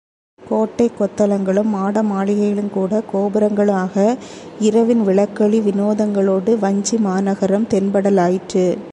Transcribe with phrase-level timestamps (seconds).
[0.39, 4.17] கோட்டை கொத்தளங்களும் மாடமாளிகைகளும், கூட கோபுரங்களுமாக
[4.59, 8.65] இரவின் விளக்கொளி விநோதங்களோடு வஞ்சிமாநகரம் தென்படலாயிற்று.